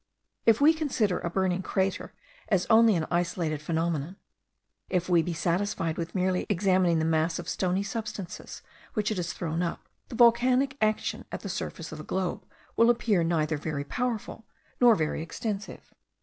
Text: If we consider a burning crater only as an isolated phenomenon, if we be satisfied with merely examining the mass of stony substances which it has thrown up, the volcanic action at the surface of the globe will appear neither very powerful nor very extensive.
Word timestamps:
If 0.47 0.59
we 0.59 0.73
consider 0.73 1.19
a 1.19 1.29
burning 1.29 1.61
crater 1.61 2.11
only 2.71 2.95
as 2.95 3.01
an 3.03 3.07
isolated 3.11 3.61
phenomenon, 3.61 4.15
if 4.89 5.07
we 5.09 5.21
be 5.21 5.35
satisfied 5.35 5.95
with 5.97 6.15
merely 6.15 6.47
examining 6.49 6.97
the 6.97 7.05
mass 7.05 7.37
of 7.37 7.47
stony 7.47 7.83
substances 7.83 8.63
which 8.95 9.11
it 9.11 9.17
has 9.17 9.31
thrown 9.31 9.61
up, 9.61 9.87
the 10.09 10.15
volcanic 10.15 10.75
action 10.81 11.25
at 11.31 11.41
the 11.41 11.49
surface 11.49 11.91
of 11.91 11.99
the 11.99 12.03
globe 12.03 12.43
will 12.75 12.89
appear 12.89 13.23
neither 13.23 13.57
very 13.57 13.83
powerful 13.83 14.47
nor 14.79 14.95
very 14.95 15.21
extensive. 15.21 15.93